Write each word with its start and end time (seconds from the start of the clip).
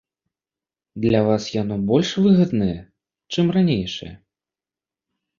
Для 1.03 1.19
вас 1.27 1.43
яно 1.55 1.75
больш 1.89 2.09
выгаднае, 2.27 2.77
чым 3.35 3.45
ранейшае? 3.57 4.09